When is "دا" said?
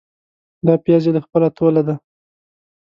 0.65-0.73